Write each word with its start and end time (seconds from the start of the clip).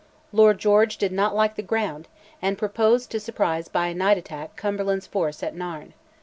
Lord 0.33 0.57
George 0.57 0.97
"did 0.97 1.11
not 1.11 1.35
like 1.35 1.53
the 1.53 1.61
ground," 1.61 2.07
and 2.41 2.57
proposed 2.57 3.11
to 3.11 3.19
surprise 3.19 3.67
by 3.67 3.85
a 3.89 3.93
night 3.93 4.17
attack 4.17 4.55
Cumberland's 4.55 5.05
force 5.05 5.43
at 5.43 5.53
Nairn. 5.53 5.93